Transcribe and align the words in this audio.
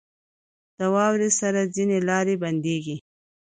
•د 0.79 0.81
واورې 0.93 1.29
سره 1.39 1.61
ځینې 1.75 1.97
لارې 2.09 2.35
بندېږي. 2.43 2.97